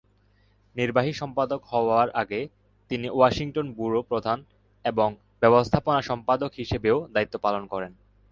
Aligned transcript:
নির্বাহী 0.75 1.13
সম্পাদক 1.13 1.61
হবার 1.65 2.07
আগে 2.13 2.41
তিনি 2.91 3.07
ওয়াশিংটন 3.09 3.67
ব্যুরো 3.73 3.99
প্রধান 4.01 4.37
এবং 4.85 5.07
ব্যবস্থাপনা 5.41 6.01
সম্পাদক 6.01 6.51
হিসেবেও 6.53 6.97
দায়িত্ব 7.13 7.35
পালন 7.37 7.63
করেন। 7.67 7.91